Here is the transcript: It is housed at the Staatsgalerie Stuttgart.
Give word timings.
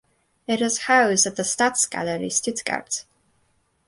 It 0.47 0.61
is 0.63 0.79
housed 0.79 1.27
at 1.27 1.35
the 1.35 1.43
Staatsgalerie 1.43 2.31
Stuttgart. 2.31 3.05